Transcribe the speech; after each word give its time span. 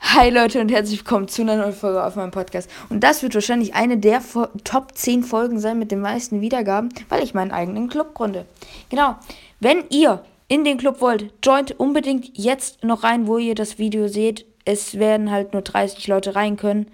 Hi 0.00 0.30
Leute 0.30 0.60
und 0.60 0.70
herzlich 0.70 1.00
willkommen 1.00 1.26
zu 1.28 1.42
einer 1.42 1.56
neuen 1.56 1.72
Folge 1.72 2.04
auf 2.04 2.14
meinem 2.16 2.30
Podcast. 2.30 2.70
Und 2.88 3.00
das 3.00 3.22
wird 3.22 3.34
wahrscheinlich 3.34 3.74
eine 3.74 3.98
der 3.98 4.20
Fo 4.20 4.46
Top 4.64 4.96
10 4.96 5.24
Folgen 5.24 5.58
sein 5.58 5.78
mit 5.78 5.90
den 5.90 6.00
meisten 6.00 6.40
Wiedergaben, 6.40 6.90
weil 7.08 7.24
ich 7.24 7.34
meinen 7.34 7.50
eigenen 7.50 7.88
Club 7.88 8.14
gründe. 8.14 8.46
Genau. 8.88 9.16
Wenn 9.58 9.84
ihr 9.90 10.24
in 10.46 10.64
den 10.64 10.78
Club 10.78 11.00
wollt, 11.00 11.32
joint 11.42 11.78
unbedingt 11.78 12.36
jetzt 12.38 12.84
noch 12.84 13.02
rein, 13.02 13.26
wo 13.26 13.38
ihr 13.38 13.54
das 13.54 13.78
Video 13.78 14.06
seht. 14.08 14.46
Es 14.64 14.98
werden 14.98 15.30
halt 15.30 15.54
nur 15.54 15.62
30 15.62 16.06
Leute 16.06 16.36
rein 16.36 16.56
können. 16.56 16.90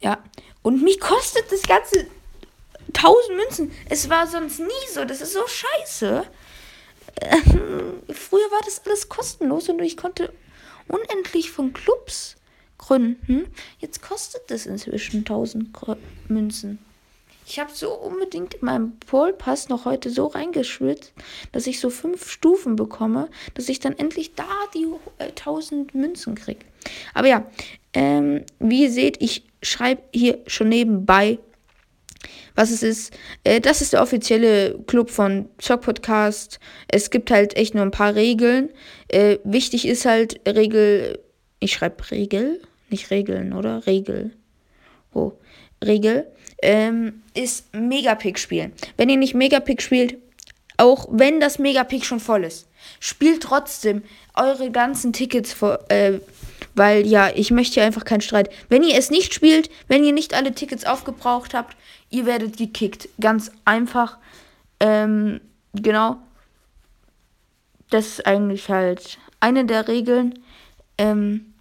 Ja. 0.00 0.18
Und 0.62 0.82
mich 0.82 1.00
kostet 1.00 1.52
das 1.52 1.62
Ganze 1.62 2.06
1000 2.94 3.36
Münzen. 3.36 3.72
Es 3.90 4.08
war 4.08 4.26
sonst 4.26 4.58
nie 4.58 4.66
so. 4.92 5.04
Das 5.04 5.20
ist 5.20 5.34
so 5.34 5.46
scheiße. 5.46 6.24
früher 8.12 8.50
war 8.50 8.60
das 8.64 8.82
alles 8.84 9.08
kostenlos 9.08 9.68
und 9.68 9.80
ich 9.80 9.96
konnte 9.96 10.32
unendlich 10.88 11.50
von 11.50 11.72
Clubs 11.72 12.36
gründen. 12.78 13.46
Jetzt 13.78 14.02
kostet 14.02 14.50
es 14.50 14.66
inzwischen 14.66 15.18
1000 15.18 15.70
Münzen. 16.28 16.78
Ich 17.48 17.60
habe 17.60 17.70
so 17.72 17.92
unbedingt 17.92 18.54
in 18.54 18.64
meinem 18.64 18.98
Polpass 18.98 19.68
noch 19.68 19.84
heute 19.84 20.10
so 20.10 20.26
reingeschwitzt, 20.26 21.12
dass 21.52 21.68
ich 21.68 21.78
so 21.78 21.90
fünf 21.90 22.28
Stufen 22.28 22.74
bekomme, 22.74 23.28
dass 23.54 23.68
ich 23.68 23.78
dann 23.78 23.96
endlich 23.96 24.34
da 24.34 24.48
die 24.74 24.86
äh, 25.18 25.28
1000 25.28 25.94
Münzen 25.94 26.34
kriege. 26.34 26.66
Aber 27.14 27.28
ja, 27.28 27.46
ähm, 27.94 28.44
wie 28.58 28.82
ihr 28.82 28.90
seht, 28.90 29.22
ich 29.22 29.44
schreibe 29.62 30.02
hier 30.12 30.40
schon 30.48 30.68
nebenbei, 30.68 31.38
was 32.54 32.70
es 32.70 32.82
ist. 32.82 33.16
Äh, 33.44 33.60
das 33.60 33.82
ist 33.82 33.92
der 33.92 34.02
offizielle 34.02 34.78
Club 34.86 35.10
von 35.10 35.48
Zock 35.58 35.82
Podcast. 35.82 36.60
Es 36.88 37.10
gibt 37.10 37.30
halt 37.30 37.56
echt 37.56 37.74
nur 37.74 37.84
ein 37.84 37.90
paar 37.90 38.14
Regeln. 38.14 38.70
Äh, 39.08 39.38
wichtig 39.44 39.86
ist 39.86 40.04
halt 40.04 40.40
Regel, 40.46 41.18
ich 41.60 41.72
schreibe 41.72 42.10
Regel, 42.10 42.60
nicht 42.90 43.10
Regeln, 43.10 43.52
oder? 43.52 43.86
Regel. 43.86 44.32
Oh, 45.12 45.32
Regel 45.84 46.26
ähm, 46.62 47.22
ist 47.34 47.74
Megapick 47.74 48.38
spielen. 48.38 48.72
Wenn 48.96 49.08
ihr 49.08 49.16
nicht 49.16 49.34
Megapick 49.34 49.82
spielt, 49.82 50.16
auch 50.78 51.08
wenn 51.10 51.40
das 51.40 51.58
Megapick 51.58 52.04
schon 52.04 52.20
voll 52.20 52.44
ist, 52.44 52.68
spielt 53.00 53.42
trotzdem 53.42 54.02
eure 54.34 54.70
ganzen 54.70 55.12
Tickets 55.12 55.52
vor, 55.52 55.90
äh, 55.90 56.20
weil 56.76 57.06
ja, 57.06 57.30
ich 57.34 57.50
möchte 57.50 57.74
hier 57.74 57.84
einfach 57.84 58.04
keinen 58.04 58.20
Streit. 58.20 58.50
Wenn 58.68 58.82
ihr 58.82 58.96
es 58.96 59.10
nicht 59.10 59.34
spielt, 59.34 59.70
wenn 59.88 60.04
ihr 60.04 60.12
nicht 60.12 60.34
alle 60.34 60.52
Tickets 60.52 60.84
aufgebraucht 60.84 61.54
habt, 61.54 61.76
ihr 62.10 62.26
werdet 62.26 62.58
gekickt. 62.58 63.08
Ganz 63.18 63.50
einfach. 63.64 64.18
Ähm, 64.78 65.40
genau. 65.72 66.18
Das 67.90 68.06
ist 68.06 68.26
eigentlich 68.26 68.68
halt 68.68 69.18
eine 69.40 69.64
der 69.64 69.88
Regeln. 69.88 70.38
Ähm, 70.98 71.54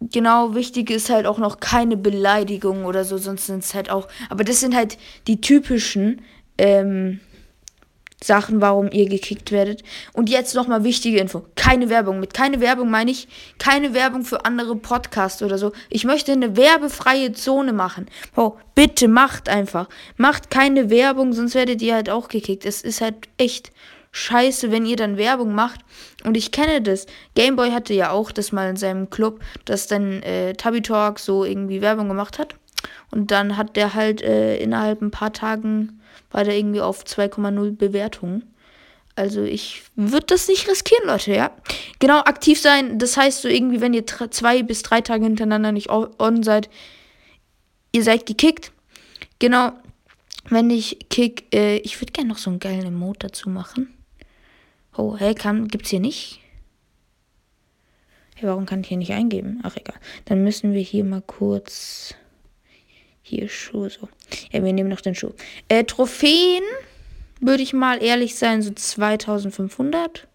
genau, 0.00 0.54
wichtig 0.54 0.90
ist 0.90 1.08
halt 1.08 1.26
auch 1.26 1.38
noch 1.38 1.60
keine 1.60 1.96
Beleidigung 1.96 2.84
oder 2.84 3.04
so, 3.04 3.18
sonst 3.18 3.46
sind 3.46 3.62
es 3.62 3.72
halt 3.72 3.88
auch. 3.88 4.08
Aber 4.30 4.42
das 4.42 4.60
sind 4.60 4.74
halt 4.74 4.98
die 5.28 5.40
typischen 5.40 6.22
ähm, 6.58 7.20
Sachen, 8.24 8.60
warum 8.60 8.90
ihr 8.90 9.08
gekickt 9.08 9.52
werdet. 9.52 9.82
Und 10.12 10.30
jetzt 10.30 10.54
nochmal 10.54 10.84
wichtige 10.84 11.18
Info. 11.18 11.44
Keine 11.56 11.90
Werbung. 11.90 12.20
Mit 12.20 12.34
keine 12.34 12.60
Werbung 12.60 12.90
meine 12.90 13.10
ich 13.10 13.28
keine 13.58 13.94
Werbung 13.94 14.24
für 14.24 14.44
andere 14.44 14.76
Podcasts 14.76 15.42
oder 15.42 15.58
so. 15.58 15.72
Ich 15.90 16.04
möchte 16.04 16.32
eine 16.32 16.56
werbefreie 16.56 17.32
Zone 17.32 17.72
machen. 17.72 18.06
Oh, 18.36 18.54
bitte 18.74 19.08
macht 19.08 19.48
einfach. 19.48 19.88
Macht 20.16 20.50
keine 20.50 20.90
Werbung, 20.90 21.32
sonst 21.32 21.54
werdet 21.54 21.82
ihr 21.82 21.94
halt 21.94 22.08
auch 22.08 22.28
gekickt. 22.28 22.64
Es 22.64 22.82
ist 22.82 23.00
halt 23.00 23.28
echt 23.36 23.72
scheiße, 24.12 24.70
wenn 24.70 24.86
ihr 24.86 24.96
dann 24.96 25.18
Werbung 25.18 25.54
macht. 25.54 25.80
Und 26.24 26.36
ich 26.36 26.52
kenne 26.52 26.80
das. 26.80 27.06
Gameboy 27.34 27.72
hatte 27.72 27.92
ja 27.92 28.10
auch 28.10 28.30
das 28.32 28.52
mal 28.52 28.70
in 28.70 28.76
seinem 28.76 29.10
Club, 29.10 29.40
dass 29.64 29.86
dann 29.86 30.22
äh, 30.22 30.54
Tubby 30.54 30.80
Talk 30.80 31.18
so 31.18 31.44
irgendwie 31.44 31.82
Werbung 31.82 32.08
gemacht 32.08 32.38
hat. 32.38 32.54
Und 33.10 33.30
dann 33.30 33.56
hat 33.56 33.76
der 33.76 33.94
halt 33.94 34.22
äh, 34.22 34.56
innerhalb 34.56 35.02
ein 35.02 35.10
paar 35.10 35.32
Tagen 35.32 36.00
war 36.30 36.44
der 36.44 36.56
irgendwie 36.56 36.80
auf 36.80 37.04
2,0 37.04 37.76
Bewertungen. 37.76 38.54
Also 39.16 39.42
ich 39.42 39.84
würde 39.94 40.26
das 40.26 40.48
nicht 40.48 40.68
riskieren, 40.68 41.06
Leute, 41.06 41.32
ja. 41.32 41.52
Genau, 42.00 42.18
aktiv 42.18 42.60
sein, 42.60 42.98
das 42.98 43.16
heißt 43.16 43.42
so 43.42 43.48
irgendwie, 43.48 43.80
wenn 43.80 43.94
ihr 43.94 44.04
zwei 44.06 44.64
bis 44.64 44.82
drei 44.82 45.00
Tage 45.00 45.24
hintereinander 45.24 45.70
nicht 45.70 45.90
on 45.90 46.42
seid, 46.42 46.68
ihr 47.92 48.02
seid 48.02 48.26
gekickt. 48.26 48.72
Genau, 49.38 49.72
wenn 50.48 50.70
ich 50.70 51.08
kick, 51.08 51.54
äh, 51.54 51.76
ich 51.78 52.00
würde 52.00 52.12
gerne 52.12 52.28
noch 52.28 52.38
so 52.38 52.50
einen 52.50 52.58
geilen 52.58 52.86
Emote 52.86 53.28
dazu 53.28 53.48
machen. 53.48 53.94
Oh, 54.96 55.16
hey, 55.16 55.34
kann, 55.34 55.68
gibt's 55.68 55.90
hier 55.90 56.00
nicht? 56.00 56.40
Hey, 58.34 58.48
warum 58.48 58.66
kann 58.66 58.80
ich 58.80 58.88
hier 58.88 58.98
nicht 58.98 59.12
eingeben? 59.12 59.60
Ach, 59.62 59.76
egal. 59.76 59.96
Dann 60.24 60.42
müssen 60.42 60.72
wir 60.72 60.82
hier 60.82 61.04
mal 61.04 61.22
kurz. 61.22 62.14
Hier, 63.26 63.48
Schuh, 63.48 63.88
so. 63.88 64.10
Ja, 64.52 64.62
wir 64.62 64.72
nehmen 64.74 64.90
noch 64.90 65.00
den 65.00 65.14
Schuh. 65.14 65.32
Äh, 65.68 65.84
Trophäen, 65.84 66.62
würde 67.40 67.62
ich 67.62 67.72
mal 67.72 68.02
ehrlich 68.02 68.36
sein, 68.36 68.60
so 68.60 68.70
2500. 68.70 70.28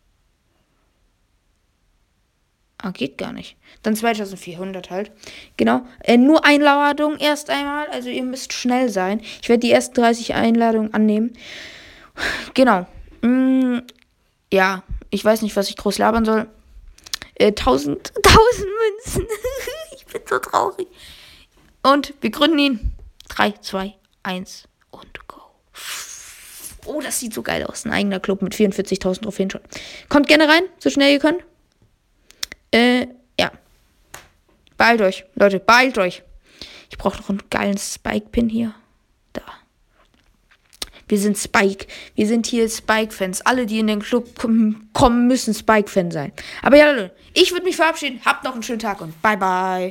Ah, 2.81 2.89
geht 2.89 3.19
gar 3.19 3.31
nicht. 3.31 3.57
Dann 3.83 3.95
2400 3.95 4.89
halt. 4.89 5.11
Genau. 5.55 5.85
Äh, 6.03 6.17
nur 6.17 6.45
Einladung 6.45 7.17
erst 7.19 7.51
einmal. 7.51 7.87
Also 7.89 8.09
ihr 8.09 8.23
müsst 8.23 8.53
schnell 8.53 8.89
sein. 8.89 9.21
Ich 9.39 9.49
werde 9.49 9.59
die 9.59 9.71
ersten 9.71 9.93
30 9.93 10.33
Einladungen 10.33 10.91
annehmen. 10.91 11.33
Genau. 12.55 12.87
Mm, 13.21 13.81
ja, 14.51 14.81
ich 15.11 15.23
weiß 15.23 15.43
nicht, 15.43 15.55
was 15.55 15.69
ich 15.69 15.77
groß 15.77 15.99
labern 15.99 16.25
soll. 16.25 16.47
Äh, 17.35 17.49
1000, 17.49 18.13
1000 18.15 18.67
Münzen. 19.05 19.27
ich 19.95 20.07
bin 20.07 20.23
so 20.27 20.39
traurig. 20.39 20.87
Und 21.83 22.13
wir 22.21 22.31
gründen 22.31 22.59
ihn. 22.59 22.93
3, 23.29 23.51
2, 23.61 23.95
1 24.23 24.67
und 24.91 25.27
go. 25.27 25.37
Oh, 26.85 27.01
das 27.01 27.19
sieht 27.19 27.33
so 27.33 27.41
geil 27.41 27.63
aus. 27.63 27.85
Ein 27.85 27.91
eigener 27.91 28.19
Club 28.19 28.41
mit 28.41 28.53
44.000 28.53 29.21
Trophäen 29.21 29.49
schon. 29.49 29.61
Kommt 30.09 30.27
gerne 30.27 30.47
rein, 30.47 30.63
so 30.79 30.89
schnell 30.89 31.13
ihr 31.13 31.19
könnt. 31.19 31.43
Äh, 32.71 33.07
ja. 33.39 33.51
Beeilt 34.77 35.01
euch, 35.01 35.25
Leute, 35.35 35.59
beeilt 35.59 35.97
euch. 35.97 36.23
Ich 36.89 36.97
brauche 36.97 37.17
noch 37.17 37.29
einen 37.29 37.43
geilen 37.49 37.77
Spike-Pin 37.77 38.49
hier. 38.49 38.73
Da. 39.33 39.43
Wir 41.07 41.19
sind 41.19 41.37
Spike. 41.37 41.87
Wir 42.15 42.27
sind 42.27 42.47
hier 42.47 42.67
Spike-Fans. 42.69 43.41
Alle, 43.41 43.65
die 43.65 43.79
in 43.79 43.87
den 43.87 44.01
Club 44.01 44.37
kommen, 44.37 45.27
müssen 45.27 45.53
Spike-Fan 45.53 46.11
sein. 46.11 46.31
Aber 46.61 46.77
ja, 46.77 46.91
Leute, 46.91 47.15
ich 47.33 47.51
würde 47.51 47.65
mich 47.65 47.75
verabschieden. 47.75 48.21
Habt 48.25 48.43
noch 48.43 48.53
einen 48.53 48.63
schönen 48.63 48.79
Tag 48.79 49.01
und 49.01 49.21
bye 49.21 49.37
bye. 49.37 49.87